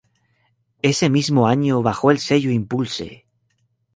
Ese 0.81 1.11
mismo 1.11 1.45
año 1.47 1.83
bajo 1.83 2.09
el 2.09 2.17
sello 2.17 2.49
Impulse! 2.49 3.27